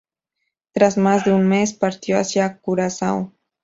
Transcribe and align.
Tras 0.71 0.97
más 0.97 1.25
de 1.25 1.31
un 1.31 1.47
mes, 1.47 1.73
partió 1.73 2.17
hacia 2.17 2.57
Curazao. 2.57 3.33